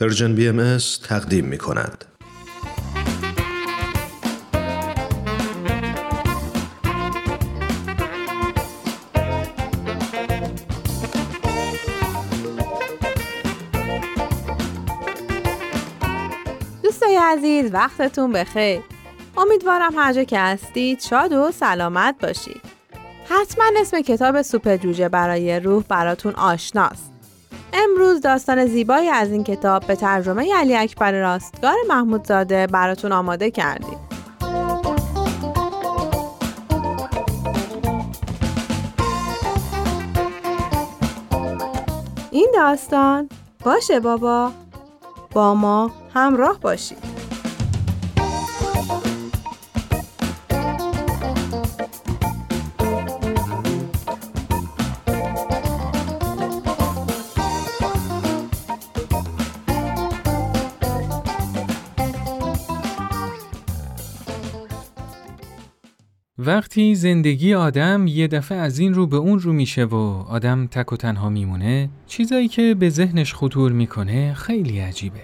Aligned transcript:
Persian 0.00 0.34
BM 0.34 0.78
تقدیم 1.08 1.44
می 1.44 1.58
کند. 1.58 2.04
دوستای 16.82 17.16
عزیز 17.22 17.70
وقتتون 17.72 18.32
بخیر. 18.32 18.80
امیدوارم 19.36 19.94
هر 19.96 20.12
جا 20.12 20.24
که 20.24 20.38
هستید 20.38 21.00
شاد 21.00 21.32
و 21.32 21.50
سلامت 21.52 22.14
باشید. 22.22 22.62
حتما 23.30 23.64
اسم 23.80 24.00
کتاب 24.00 24.42
سوپ 24.42 24.76
جوجه 24.76 25.08
برای 25.08 25.60
روح 25.60 25.84
براتون 25.88 26.34
آشناست. 26.34 27.17
امروز 27.72 28.20
داستان 28.20 28.66
زیبایی 28.66 29.08
از 29.08 29.30
این 29.30 29.44
کتاب 29.44 29.86
به 29.86 29.96
ترجمه 29.96 30.54
علی 30.54 30.76
اکبر 30.76 31.12
راستگار 31.12 31.76
محمودزاده 31.88 32.66
براتون 32.66 33.12
آماده 33.12 33.50
کردیم. 33.50 33.98
این 42.30 42.50
داستان 42.54 43.28
باشه 43.64 44.00
بابا 44.00 44.52
با 45.30 45.54
ما 45.54 45.90
همراه 46.14 46.60
باشید. 46.60 47.07
وقتی 66.40 66.94
زندگی 66.94 67.54
آدم 67.54 68.06
یه 68.06 68.28
دفعه 68.28 68.58
از 68.58 68.78
این 68.78 68.94
رو 68.94 69.06
به 69.06 69.16
اون 69.16 69.38
رو 69.38 69.52
میشه 69.52 69.84
و 69.84 69.94
آدم 70.28 70.66
تک 70.66 70.92
و 70.92 70.96
تنها 70.96 71.28
میمونه 71.28 71.90
چیزایی 72.06 72.48
که 72.48 72.74
به 72.74 72.90
ذهنش 72.90 73.34
خطور 73.34 73.72
می‌کنه 73.72 74.34
خیلی 74.34 74.78
عجیبه. 74.78 75.20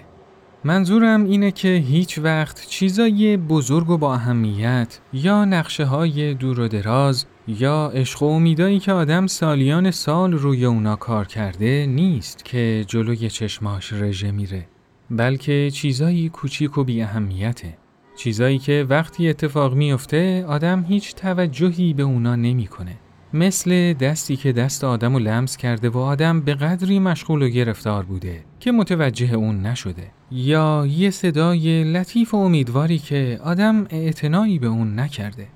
منظورم 0.63 1.25
اینه 1.25 1.51
که 1.51 1.67
هیچ 1.67 2.19
وقت 2.19 2.67
چیزای 2.67 3.37
بزرگ 3.37 3.89
و 3.89 3.97
با 3.97 4.13
اهمیت 4.13 4.99
یا 5.13 5.45
نقشه 5.45 5.85
های 5.85 6.33
دور 6.33 6.59
و 6.59 6.67
دراز 6.67 7.25
یا 7.47 7.91
عشق 7.93 8.23
و 8.23 8.25
امیدایی 8.25 8.79
که 8.79 8.91
آدم 8.91 9.27
سالیان 9.27 9.91
سال 9.91 10.33
روی 10.33 10.65
اونا 10.65 10.95
کار 10.95 11.25
کرده 11.25 11.85
نیست 11.85 12.45
که 12.45 12.85
جلوی 12.87 13.29
چشماش 13.29 13.93
رژه 13.93 14.31
میره 14.31 14.67
بلکه 15.09 15.71
چیزایی 15.73 16.29
کوچیک 16.29 16.77
و 16.77 16.83
بی 16.83 17.01
اهمیته 17.01 17.77
چیزایی 18.15 18.59
که 18.59 18.85
وقتی 18.89 19.29
اتفاق 19.29 19.73
میفته 19.73 20.45
آدم 20.47 20.83
هیچ 20.83 21.15
توجهی 21.15 21.93
به 21.93 22.03
اونا 22.03 22.35
نمی‌کنه. 22.35 22.95
مثل 23.33 23.93
دستی 23.93 24.35
که 24.35 24.51
دست 24.51 24.83
آدم 24.83 25.13
رو 25.13 25.19
لمس 25.19 25.57
کرده 25.57 25.89
و 25.89 25.97
آدم 25.97 26.41
به 26.41 26.53
قدری 26.53 26.99
مشغول 26.99 27.41
و 27.41 27.47
گرفتار 27.47 28.03
بوده 28.03 28.43
که 28.59 28.71
متوجه 28.71 29.33
اون 29.33 29.61
نشده. 29.61 30.11
یا 30.31 30.87
یه 30.89 31.09
صدای 31.09 31.83
لطیف 31.83 32.33
و 32.33 32.37
امیدواری 32.37 32.99
که 32.99 33.39
آدم 33.43 33.87
اعتنایی 33.89 34.59
به 34.59 34.67
اون 34.67 34.99
نکرده. 34.99 35.47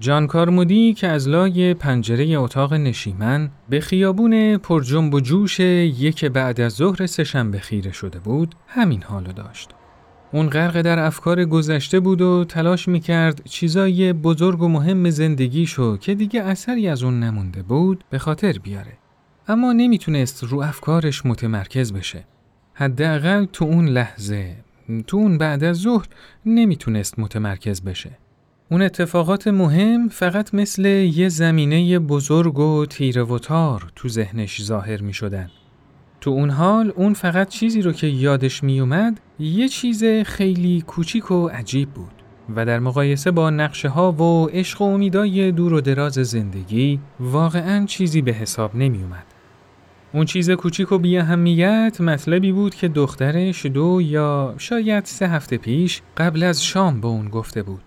جان 0.00 0.26
کارمودی 0.26 0.94
که 0.94 1.08
از 1.08 1.28
لای 1.28 1.74
پنجره 1.74 2.38
اتاق 2.38 2.74
نشیمن 2.74 3.50
به 3.68 3.80
خیابون 3.80 4.56
پر 4.56 4.82
جنب 4.82 5.14
و 5.14 5.20
جوش 5.20 5.60
یک 5.60 6.24
بعد 6.24 6.60
از 6.60 6.72
ظهر 6.72 7.06
سهشنبه 7.06 7.58
خیره 7.58 7.92
شده 7.92 8.18
بود 8.18 8.54
همین 8.66 9.02
حالو 9.02 9.32
داشت. 9.32 9.70
اون 10.34 10.48
غرق 10.50 10.82
در 10.82 10.98
افکار 10.98 11.44
گذشته 11.44 12.00
بود 12.00 12.22
و 12.22 12.44
تلاش 12.44 12.88
می‌کرد 12.88 13.42
چیزای 13.44 14.12
بزرگ 14.12 14.62
و 14.62 14.68
مهم 14.68 15.10
زندگیشو 15.10 15.96
که 15.96 16.14
دیگه 16.14 16.42
اثری 16.42 16.88
از 16.88 17.02
اون 17.02 17.20
نمونده 17.20 17.62
بود 17.62 18.04
به 18.10 18.18
خاطر 18.18 18.52
بیاره. 18.52 18.92
اما 19.48 19.72
نمی‌تونست 19.72 20.44
رو 20.44 20.62
افکارش 20.62 21.26
متمرکز 21.26 21.92
بشه. 21.92 22.24
حداقل 22.74 23.44
تو 23.44 23.64
اون 23.64 23.88
لحظه، 23.88 24.56
تو 25.06 25.16
اون 25.16 25.38
بعد 25.38 25.64
از 25.64 25.76
ظهر 25.76 26.06
نمی‌تونست 26.46 27.18
متمرکز 27.18 27.82
بشه. 27.82 28.18
اون 28.70 28.82
اتفاقات 28.82 29.48
مهم 29.48 30.08
فقط 30.08 30.54
مثل 30.54 30.84
یه 30.86 31.28
زمینه 31.28 31.98
بزرگ 31.98 32.58
و 32.58 32.86
تیره 32.86 33.22
و 33.22 33.38
تار 33.38 33.92
تو 33.96 34.08
ذهنش 34.08 34.62
ظاهر 34.62 35.02
می 35.02 35.12
شدن. 35.12 35.50
تو 36.24 36.30
اون 36.30 36.50
حال 36.50 36.92
اون 36.96 37.14
فقط 37.14 37.48
چیزی 37.48 37.82
رو 37.82 37.92
که 37.92 38.06
یادش 38.06 38.64
میومد 38.64 39.20
یه 39.38 39.68
چیز 39.68 40.04
خیلی 40.04 40.84
کوچیک 40.86 41.30
و 41.30 41.46
عجیب 41.46 41.88
بود 41.90 42.12
و 42.56 42.66
در 42.66 42.78
مقایسه 42.78 43.30
با 43.30 43.50
نقشه 43.50 43.88
ها 43.88 44.12
و 44.12 44.46
عشق 44.46 44.82
و 44.82 44.84
امیدای 44.84 45.52
دور 45.52 45.72
و 45.72 45.80
دراز 45.80 46.12
زندگی 46.12 47.00
واقعا 47.20 47.86
چیزی 47.86 48.22
به 48.22 48.32
حساب 48.32 48.76
نمیومد. 48.76 49.24
اون 50.12 50.24
چیز 50.24 50.50
کوچیک 50.50 50.92
و 50.92 50.98
بی 50.98 51.18
اهمیت 51.18 52.00
مطلبی 52.00 52.52
بود 52.52 52.74
که 52.74 52.88
دخترش 52.88 53.66
دو 53.66 54.00
یا 54.02 54.54
شاید 54.58 55.04
سه 55.04 55.28
هفته 55.28 55.56
پیش 55.56 56.02
قبل 56.16 56.42
از 56.42 56.64
شام 56.64 57.00
به 57.00 57.08
اون 57.08 57.28
گفته 57.28 57.62
بود. 57.62 57.82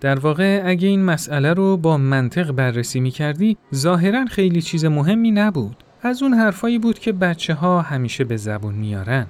در 0.00 0.18
واقع 0.18 0.62
اگه 0.64 0.88
این 0.88 1.04
مسئله 1.04 1.52
رو 1.52 1.76
با 1.76 1.98
منطق 1.98 2.52
بررسی 2.52 3.00
می 3.00 3.10
کردی 3.10 3.56
ظاهرا 3.74 4.24
خیلی 4.26 4.62
چیز 4.62 4.84
مهمی 4.84 5.30
نبود. 5.30 5.76
از 6.06 6.22
اون 6.22 6.34
حرفایی 6.34 6.78
بود 6.78 6.98
که 6.98 7.12
بچه 7.12 7.54
ها 7.54 7.82
همیشه 7.82 8.24
به 8.24 8.36
زبون 8.36 8.74
میارن. 8.74 9.26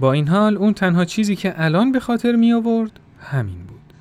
با 0.00 0.12
این 0.12 0.28
حال 0.28 0.56
اون 0.56 0.74
تنها 0.74 1.04
چیزی 1.04 1.36
که 1.36 1.54
الان 1.56 1.92
به 1.92 2.00
خاطر 2.00 2.36
می 2.36 2.52
آورد 2.52 3.00
همین 3.20 3.58
بود. 3.58 3.94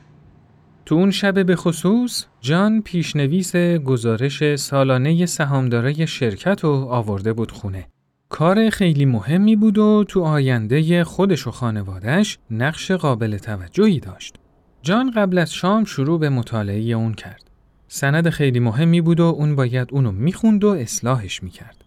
تو 0.85 0.95
اون 0.95 1.11
شب 1.11 1.45
به 1.45 1.55
خصوص 1.55 2.25
جان 2.41 2.81
پیشنویس 2.81 3.55
گزارش 3.55 4.55
سالانه 4.55 5.25
سهامدارای 5.25 6.07
شرکت 6.07 6.63
رو 6.63 6.69
آورده 6.69 7.33
بود 7.33 7.51
خونه. 7.51 7.87
کار 8.29 8.69
خیلی 8.69 9.05
مهمی 9.05 9.55
بود 9.55 9.77
و 9.77 10.03
تو 10.07 10.21
آینده 10.21 11.03
خودش 11.03 11.47
و 11.47 11.51
خانوادش 11.51 12.37
نقش 12.51 12.91
قابل 12.91 13.37
توجهی 13.37 13.99
داشت. 13.99 14.35
جان 14.81 15.11
قبل 15.11 15.37
از 15.37 15.53
شام 15.53 15.83
شروع 15.83 16.19
به 16.19 16.29
مطالعه 16.29 16.81
اون 16.81 17.13
کرد. 17.13 17.51
سند 17.87 18.29
خیلی 18.29 18.59
مهمی 18.59 19.01
بود 19.01 19.19
و 19.19 19.23
اون 19.23 19.55
باید 19.55 19.87
اونو 19.91 20.11
می‌خوند 20.11 20.63
و 20.63 20.69
اصلاحش 20.69 21.43
می‌کرد. 21.43 21.82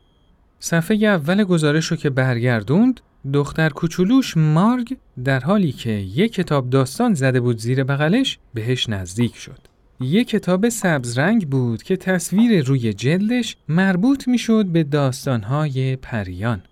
صفحه 0.66 0.96
اول 0.96 1.44
گزارش 1.44 1.86
رو 1.86 1.96
که 1.96 2.10
برگردوند 2.10 3.00
دختر 3.32 3.68
کوچولوش 3.68 4.36
مارگ 4.36 4.96
در 5.24 5.40
حالی 5.40 5.72
که 5.72 5.90
یک 5.90 6.32
کتاب 6.32 6.70
داستان 6.70 7.14
زده 7.14 7.40
بود 7.40 7.58
زیر 7.58 7.84
بغلش 7.84 8.38
بهش 8.54 8.88
نزدیک 8.88 9.36
شد. 9.36 9.58
یک 10.00 10.28
کتاب 10.28 10.68
سبز 10.68 11.18
رنگ 11.18 11.48
بود 11.48 11.82
که 11.82 11.96
تصویر 11.96 12.64
روی 12.64 12.92
جلدش 12.92 13.56
مربوط 13.68 14.28
می‌شد 14.28 14.66
به 14.66 14.84
داستانهای 14.84 15.96
پریان. 15.96 16.62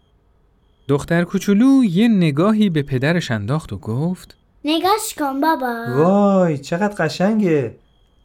دختر 0.89 1.25
کوچولو 1.25 1.85
یه 1.85 2.09
نگاهی 2.09 2.71
به 2.71 2.83
پدرش 2.83 3.31
انداخت 3.31 3.73
و 3.73 3.79
گفت 3.79 4.37
نگاش 4.65 5.15
کن 5.19 5.41
بابا 5.41 5.85
وای 5.97 6.59
چقدر 6.59 6.95
قشنگه 6.99 7.77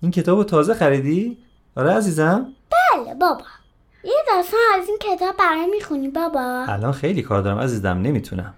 این 0.01 0.11
کتاب 0.11 0.43
تازه 0.43 0.73
خریدی؟ 0.73 1.37
آره 1.75 1.91
عزیزم؟ 1.91 2.47
بله 2.71 3.13
بابا 3.13 3.58
یه 4.03 4.23
داستان 4.27 4.59
از 4.79 4.87
این 4.87 4.97
کتاب 5.01 5.37
برای 5.37 5.67
می‌خونی 5.67 6.07
بابا 6.07 6.65
الان 6.67 6.91
خیلی 6.91 7.21
کار 7.21 7.41
دارم 7.41 7.59
عزیزم 7.59 7.89
نمی‌تونم 7.89 8.53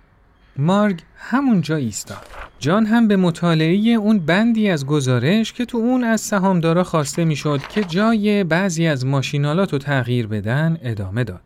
مارگ 0.57 0.99
همونجا 1.17 1.75
ایستاد. 1.75 2.25
جان 2.59 2.85
هم 2.85 3.07
به 3.07 3.15
مطالعه 3.15 3.89
اون 3.89 4.19
بندی 4.19 4.69
از 4.69 4.85
گزارش 4.85 5.53
که 5.53 5.65
تو 5.65 5.77
اون 5.77 6.03
از 6.03 6.21
سهامدارا 6.21 6.83
خواسته 6.83 7.25
می‌شد 7.25 7.61
که 7.69 7.83
جای 7.83 8.43
بعضی 8.43 8.87
از 8.87 9.05
ماشینالات 9.05 9.73
رو 9.73 9.79
تغییر 9.79 10.27
بدن 10.27 10.77
ادامه 10.83 11.23
داد. 11.23 11.41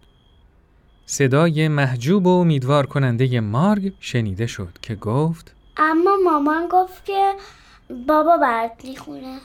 صدای 1.06 1.68
محجوب 1.68 2.28
و 2.28 2.40
امیدوار 2.40 2.86
کننده 2.86 3.40
مارگ 3.40 3.94
شنیده 4.00 4.48
شد 4.48 4.78
که 4.82 4.96
گفت 4.96 5.56
اما 5.78 6.18
مامان 6.26 6.68
گفت 6.72 7.06
که 7.06 7.34
بابا 8.08 8.38
برات 8.38 8.72
می‌خونه 8.84 9.38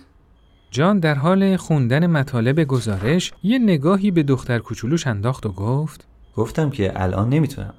جان 0.71 0.99
در 0.99 1.15
حال 1.15 1.57
خوندن 1.57 2.07
مطالب 2.07 2.65
گزارش 2.65 3.33
یه 3.43 3.59
نگاهی 3.59 4.11
به 4.11 4.23
دختر 4.23 4.59
کوچولوش 4.59 5.07
انداخت 5.07 5.47
و 5.47 5.53
گفت 5.53 6.07
گفتم 6.37 6.71
که 6.71 7.03
الان 7.03 7.29
نمی‌تونم. 7.29 7.75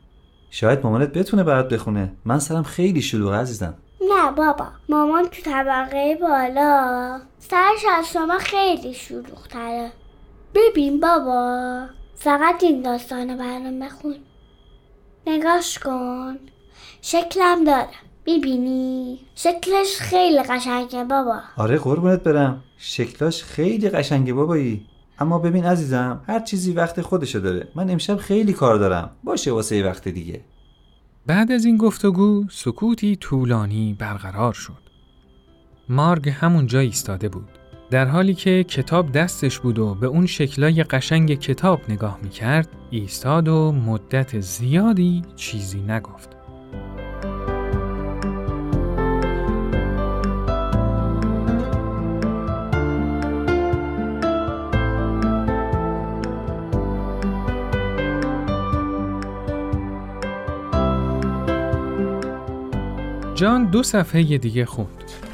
شاید 0.50 0.80
مامانت 0.84 1.14
بتونه 1.14 1.44
برات 1.44 1.74
بخونه. 1.74 2.14
من 2.26 2.40
سرم 2.40 2.64
خیلی 2.64 3.02
شلوغ 3.02 3.34
عزیزم. 3.34 3.74
نه 4.02 4.32
بابا 4.32 4.68
مامان 4.90 5.24
تو 5.28 5.42
طبقه 5.42 6.18
بالا. 6.22 7.20
سرش 7.40 7.86
از 7.92 8.12
شما 8.14 8.38
خیلی 8.38 8.94
شلوغتره. 8.94 9.92
ببین 10.56 11.00
بابا 11.00 11.86
فقط 12.16 12.64
این 12.64 12.82
داستان 12.82 13.38
برام 13.38 13.80
بخون. 13.80 14.16
نگاش 15.28 15.80
کن. 15.80 16.38
شکلم 17.02 17.64
داره. 17.64 18.11
می‌بینی؟ 18.28 19.20
شکلش 19.36 19.98
خیلی 20.00 20.44
قشنگه 20.44 21.04
بابا. 21.04 21.40
آره 21.58 21.78
قربونت 21.78 22.24
برم. 22.24 22.64
شکلاش 22.78 23.44
خیلی 23.44 23.90
قشنگه 23.90 24.34
بابایی. 24.34 24.86
اما 25.20 25.40
ببین 25.40 25.66
عزیزم 25.66 26.22
هر 26.28 26.40
چیزی 26.40 26.72
وقت 26.72 27.02
خودشو 27.02 27.40
داره. 27.40 27.68
من 27.76 27.90
امشب 27.90 28.18
خیلی 28.18 28.54
کار 28.54 28.78
دارم. 28.78 29.10
باشه 29.24 29.52
واسه 29.52 29.76
یه 29.76 29.86
وقت 29.86 30.08
دیگه. 30.08 30.42
بعد 31.26 31.52
از 31.52 31.66
این 31.66 31.78
گفتگو 31.78 32.46
سکوتی 32.52 33.16
طولانی 33.16 33.96
برقرار 34.00 34.54
شد. 34.54 34.82
مارگ 35.90 36.30
همونجا 36.30 36.80
ایستاده 36.80 37.30
بود. 37.30 37.50
در 37.92 38.06
حالی 38.06 38.34
که 38.34 38.64
کتاب 38.64 39.12
دستش 39.12 39.60
بود 39.60 39.80
و 39.80 39.96
به 39.96 40.08
اون 40.08 40.26
شکلای 40.26 40.84
قشنگ 40.84 41.40
کتاب 41.40 41.80
نگاه 41.90 42.20
می‌کرد 42.24 42.70
ایستاد 42.90 43.48
و 43.48 43.72
مدت 43.72 44.40
زیادی 44.40 45.22
چیزی 45.36 45.80
نگفت. 45.80 46.41
جان 63.42 63.66
دو 63.66 63.84
صفحه 63.84 64.38
دیگه 64.38 64.66
خوند. 64.66 64.88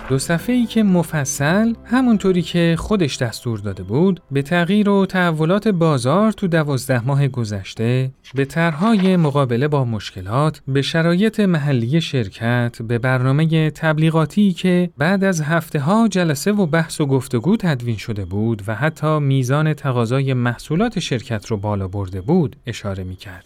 دو 0.10 0.20
صفحه 0.20 0.56
ای 0.56 0.66
که 0.66 0.84
مفصل 0.84 1.74
همونطوری 1.86 2.42
که 2.42 2.76
خودش 2.80 3.18
دستور 3.18 3.60
داده 3.60 3.84
بود 3.84 4.22
به 4.32 4.42
تغییر 4.42 4.90
و 4.90 5.06
تحولات 5.06 5.68
بازار 5.68 6.32
تو 6.32 6.48
دوازده 6.48 7.06
ماه 7.06 7.28
گذشته 7.28 8.12
به 8.36 8.46
طرحهای 8.46 9.18
مقابله 9.18 9.68
با 9.68 9.86
مشکلات 9.86 10.62
به 10.68 10.82
شرایط 10.82 11.40
محلی 11.40 12.02
شرکت 12.02 12.82
به 12.82 13.00
برنامه 13.00 13.70
تبلیغاتی 13.72 14.54
که 14.54 14.90
بعد 14.98 15.24
از 15.24 15.42
هفته 15.42 15.80
ها 15.80 16.08
جلسه 16.08 16.52
و 16.52 16.66
بحث 16.66 17.02
و 17.02 17.06
گفتگو 17.06 17.58
تدوین 17.58 17.98
شده 17.98 18.26
بود 18.26 18.64
و 18.68 18.76
حتی 18.76 19.20
میزان 19.20 19.74
تقاضای 19.74 20.34
محصولات 20.34 21.00
شرکت 21.00 21.46
رو 21.46 21.58
بالا 21.58 21.88
برده 21.88 22.22
بود 22.22 22.56
اشاره 22.66 23.04
می 23.04 23.16
کرد. 23.16 23.46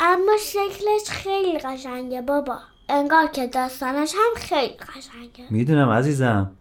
اما 0.00 0.32
شکلش 0.40 1.08
خیلی 1.08 1.58
قشنگه 1.58 2.22
بابا. 2.22 2.58
انگار 2.88 3.26
که 3.26 3.46
داستانش 3.46 4.14
هم 4.14 4.40
خیلی 4.42 4.74
قشنگه. 4.76 5.44
می‌دونم 5.50 5.88
عزیزم. 5.90 6.52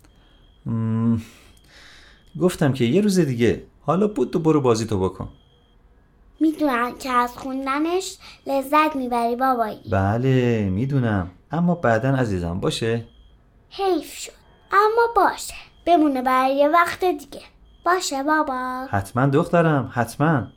مم، 0.66 1.22
گفتم 2.42 2.74
که 2.74 2.86
یه 2.86 3.02
روز 3.02 3.20
دیگه. 3.20 3.64
حالا 3.82 4.08
بود 4.08 4.34
تو 4.34 4.40
برو 4.40 4.62
بازی 4.62 4.86
تو 4.86 5.00
بکن. 5.00 5.30
می‌دونم 6.40 6.98
که 6.98 7.12
از 7.12 7.38
خوندنش 7.38 8.18
لذت 8.48 8.96
می‌بری 8.96 9.36
بابایی 9.36 9.80
بله 9.92 10.70
می‌دونم. 10.70 11.32
اما 11.52 11.76
بعدا 11.76 12.10
عزیزم 12.10 12.60
باشه؟ 12.60 13.06
حیف 13.70 14.14
شد. 14.14 14.32
اما 14.72 15.14
باشه. 15.16 15.54
بمونه 15.86 16.22
برای 16.22 16.56
یه 16.56 16.68
وقت 16.68 17.06
دیگه. 17.06 17.42
باشه 17.86 18.24
بابا. 18.24 18.88
حتما 18.90 19.28
دخترم 19.28 19.92
حتما. 19.94 20.48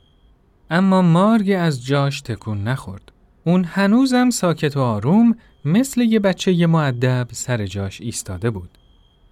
اما 0.73 1.01
مارگ 1.01 1.55
از 1.59 1.85
جاش 1.85 2.21
تکون 2.21 2.63
نخورد. 2.63 3.11
اون 3.45 3.63
هنوزم 3.63 4.29
ساکت 4.29 4.77
و 4.77 4.79
آروم 4.79 5.35
مثل 5.65 6.01
یه 6.01 6.19
بچه 6.19 6.53
ی 6.53 6.65
معدب 6.65 7.27
سر 7.31 7.65
جاش 7.65 8.01
ایستاده 8.01 8.49
بود. 8.49 8.77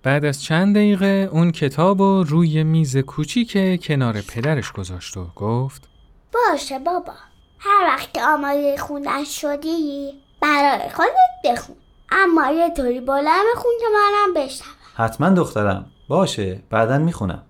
بعد 0.04 0.26
از 0.26 0.44
چند 0.44 0.76
دقیقه 0.76 1.30
اون 1.32 1.52
کتاب 1.52 2.02
رو 2.02 2.24
روی 2.24 2.64
میز 2.64 2.98
کوچیک 2.98 3.82
کنار 3.86 4.22
پدرش 4.22 4.72
گذاشت 4.72 5.18
و 5.18 5.26
گفت 5.36 5.90
باشه 6.34 6.80
بابا 6.80 7.14
هر 7.60 7.86
وقت 7.86 8.14
که 8.14 8.24
آماده 8.24 8.78
خوندن 8.78 9.24
شدی 9.24 10.14
برای 10.42 10.90
خودت 10.90 11.52
بخون 11.54 11.76
اما 12.12 12.52
یه 12.52 12.74
طوری 12.74 13.00
بلند 13.00 13.46
بخون 13.56 13.72
که 13.80 13.86
منم 13.94 14.46
بشنوم 14.46 14.76
حتما 14.96 15.30
دخترم 15.30 15.86
باشه 16.08 16.64
بعدا 16.70 16.98
می‌خونم 16.98 17.44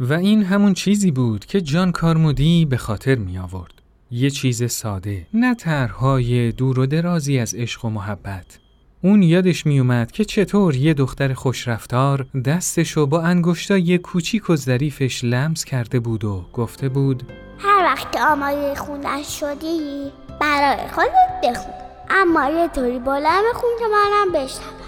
و 0.00 0.12
این 0.12 0.44
همون 0.44 0.74
چیزی 0.74 1.10
بود 1.10 1.44
که 1.44 1.60
جان 1.60 1.92
کارمودی 1.92 2.64
به 2.64 2.76
خاطر 2.76 3.14
می 3.14 3.38
آورد. 3.38 3.72
یه 4.10 4.30
چیز 4.30 4.72
ساده، 4.72 5.26
نه 5.34 5.54
طرحهای 5.54 6.52
دور 6.52 6.78
و 6.78 6.86
درازی 6.86 7.38
از 7.38 7.54
عشق 7.54 7.84
و 7.84 7.90
محبت. 7.90 8.58
اون 9.04 9.22
یادش 9.22 9.66
می 9.66 9.78
اومد 9.78 10.12
که 10.12 10.24
چطور 10.24 10.76
یه 10.76 10.94
دختر 10.94 11.34
خوشرفتار 11.34 12.26
دستشو 12.44 13.06
با 13.06 13.22
انگشتای 13.22 13.98
کوچیک 13.98 14.50
و 14.50 14.56
ظریفش 14.56 15.24
لمس 15.24 15.64
کرده 15.64 16.00
بود 16.00 16.24
و 16.24 16.44
گفته 16.52 16.88
بود 16.88 17.22
هر 17.58 17.84
وقت 17.84 18.16
آماده 18.16 18.74
خوندن 18.74 19.22
شدی 19.22 20.12
برای 20.40 20.88
خودت 20.88 21.40
بخون 21.50 21.72
اما 22.10 22.50
یه 22.50 22.68
طوری 22.68 22.98
بلند 22.98 23.44
بخون 23.54 23.70
که 23.78 23.84
منم 23.92 24.32
بشنوم 24.32 24.81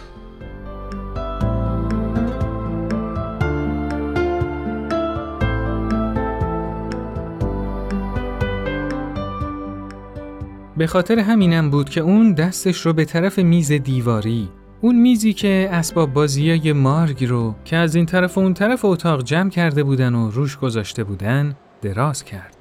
به 10.77 10.87
خاطر 10.87 11.19
همینم 11.19 11.71
بود 11.71 11.89
که 11.89 12.01
اون 12.01 12.33
دستش 12.33 12.81
رو 12.81 12.93
به 12.93 13.05
طرف 13.05 13.39
میز 13.39 13.73
دیواری 13.73 14.49
اون 14.81 14.97
میزی 14.97 15.33
که 15.33 15.69
اسباب 15.73 16.13
بازیای 16.13 16.73
مارگ 16.73 17.25
رو 17.25 17.55
که 17.65 17.77
از 17.77 17.95
این 17.95 18.07
طرف 18.07 18.39
و 18.39 18.41
اون 18.41 18.55
طرف 18.55 18.85
اتاق 18.85 19.23
جمع 19.23 19.51
کرده 19.51 19.83
بودن 19.83 20.15
و 20.15 20.31
روش 20.31 20.59
گذاشته 20.59 21.05
بودن 21.05 21.57
دراز 21.83 22.25
کرد. 22.25 22.57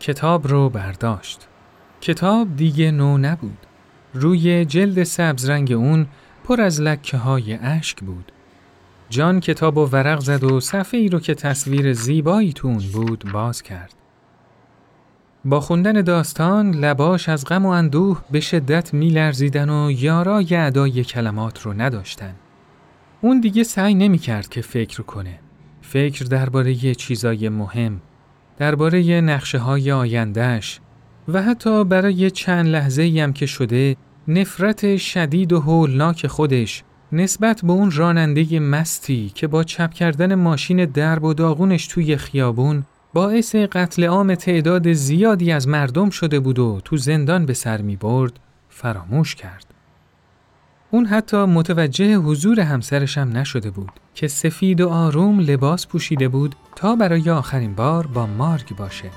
کتاب 0.00 0.48
رو 0.48 0.68
برداشت. 0.68 1.48
کتاب 2.00 2.56
دیگه 2.56 2.90
نو 2.90 3.18
نبود. 3.18 3.58
روی 4.14 4.64
جلد 4.64 5.02
سبز 5.02 5.50
رنگ 5.50 5.72
اون 5.72 6.06
پر 6.44 6.60
از 6.60 6.80
لکه 6.80 7.16
های 7.16 7.54
اشک 7.54 8.00
بود. 8.00 8.32
جان 9.10 9.40
کتاب 9.40 9.76
و 9.76 9.86
ورق 9.86 10.20
زد 10.20 10.44
و 10.44 10.60
صفحه 10.60 11.00
ای 11.00 11.08
رو 11.08 11.20
که 11.20 11.34
تصویر 11.34 11.92
زیبایی 11.92 12.52
تو 12.52 12.68
اون 12.68 12.82
بود 12.92 13.24
باز 13.32 13.62
کرد. 13.62 13.94
با 15.44 15.60
خوندن 15.60 15.92
داستان 15.92 16.74
لباش 16.74 17.28
از 17.28 17.44
غم 17.44 17.66
و 17.66 17.68
اندوه 17.68 18.22
به 18.30 18.40
شدت 18.40 18.94
میلرزیدن 18.94 19.70
و 19.70 19.90
یارای 19.90 20.56
ادای 20.56 21.04
کلمات 21.04 21.62
رو 21.62 21.72
نداشتن. 21.72 22.34
اون 23.20 23.40
دیگه 23.40 23.62
سعی 23.62 23.94
نمی 23.94 24.18
کرد 24.18 24.48
که 24.48 24.60
فکر 24.60 25.02
کنه. 25.02 25.38
فکر 25.82 26.24
درباره 26.24 26.74
چیزای 26.94 27.48
مهم، 27.48 28.00
درباره 28.58 29.20
نقشه 29.20 29.58
های 29.58 29.92
آیندهش 29.92 30.80
و 31.28 31.42
حتی 31.42 31.84
برای 31.84 32.30
چند 32.30 32.66
لحظه 32.66 33.20
هم 33.22 33.32
که 33.32 33.46
شده 33.46 33.96
نفرت 34.28 34.96
شدید 34.96 35.52
و 35.52 35.60
هولناک 35.60 36.26
خودش 36.26 36.84
نسبت 37.12 37.60
به 37.62 37.72
اون 37.72 37.90
راننده 37.90 38.60
مستی 38.60 39.32
که 39.34 39.46
با 39.46 39.64
چپ 39.64 39.94
کردن 39.94 40.34
ماشین 40.34 40.84
درب 40.84 41.24
و 41.24 41.34
داغونش 41.34 41.86
توی 41.86 42.16
خیابون 42.16 42.84
باعث 43.14 43.54
قتل 43.54 44.04
عام 44.04 44.34
تعداد 44.34 44.92
زیادی 44.92 45.52
از 45.52 45.68
مردم 45.68 46.10
شده 46.10 46.40
بود 46.40 46.58
و 46.58 46.80
تو 46.84 46.96
زندان 46.96 47.46
به 47.46 47.54
سر 47.54 47.80
می 47.80 47.96
برد 47.96 48.32
فراموش 48.68 49.34
کرد. 49.34 49.66
اون 50.90 51.06
حتی 51.06 51.36
متوجه 51.36 52.16
حضور 52.16 52.60
همسرش 52.60 53.18
هم 53.18 53.36
نشده 53.36 53.70
بود 53.70 53.90
که 54.14 54.28
سفید 54.28 54.80
و 54.80 54.88
آروم 54.88 55.40
لباس 55.40 55.86
پوشیده 55.86 56.28
بود 56.28 56.54
تا 56.76 56.96
برای 56.96 57.30
آخرین 57.30 57.74
بار 57.74 58.06
با 58.06 58.26
مارگ 58.26 58.76
باشه. 58.76 59.10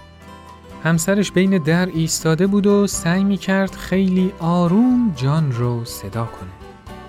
همسرش 0.84 1.32
بین 1.32 1.58
در 1.64 1.86
ایستاده 1.86 2.48
بود 2.48 2.68
و 2.68 2.88
سعی 2.88 3.24
می 3.24 3.38
کرد 3.38 3.72
خیلی 3.72 4.34
آروم 4.40 5.14
جان 5.16 5.52
رو 5.52 5.86
صدا 5.86 6.26
کنه. 6.26 6.50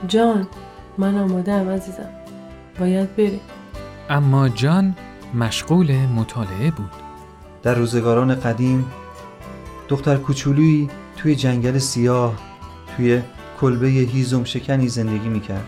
جان 0.09 0.49
من 0.99 1.19
آمادم 1.19 1.69
عزیزم 1.69 2.09
باید 2.81 3.17
بری 3.17 3.41
اما 4.11 4.49
جان 4.49 4.97
مشغول 5.35 5.93
مطالعه 5.93 6.71
بود. 6.71 6.91
در 7.63 7.75
روزگاران 7.75 8.35
قدیم 8.35 8.87
دختر 9.89 10.17
کوچولویی 10.17 10.91
توی 11.17 11.35
جنگل 11.35 11.79
سیاه 11.79 12.35
توی 12.97 13.23
کلبه 13.61 13.87
هیزم 13.87 14.45
شکنی 14.45 14.89
زندگی 14.89 15.29
می‌کرد 15.29 15.65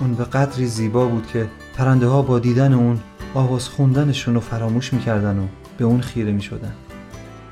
اون 0.00 0.14
به 0.14 0.24
قدری 0.24 0.66
زیبا 0.66 1.06
بود 1.06 1.26
که 1.26 1.48
پرنده 1.76 2.06
ها 2.06 2.22
با 2.22 2.38
دیدن 2.38 2.72
اون 2.72 3.00
آواز 3.34 3.68
خوندنشون 3.68 4.34
رو 4.34 4.40
فراموش 4.40 4.92
می‌کردن 4.92 5.38
و 5.38 5.46
به 5.78 5.84
اون 5.84 6.00
خیره 6.00 6.32
می‌شدن 6.32 6.72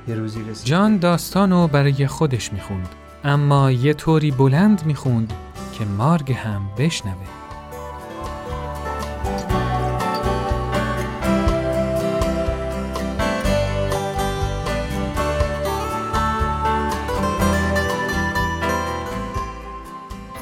یه 0.08 0.14
روزی 0.14 0.42
رسید 0.50 0.66
جان 0.66 0.98
داستانو 0.98 1.68
برای 1.68 2.06
خودش 2.06 2.52
می‌خوند 2.52 2.88
اما 3.24 3.70
یه 3.70 3.94
طوری 3.94 4.30
بلند 4.30 4.86
می‌خوند 4.86 5.32
که 5.72 5.84
مارگ 5.84 6.32
هم 6.32 6.62
بشنوه. 6.78 7.37